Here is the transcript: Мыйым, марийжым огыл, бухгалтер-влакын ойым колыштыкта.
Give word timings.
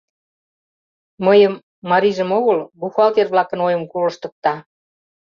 Мыйым, 1.25 1.53
марийжым 1.89 2.29
огыл, 2.37 2.59
бухгалтер-влакын 2.79 3.59
ойым 3.67 3.83
колыштыкта. 3.91 4.53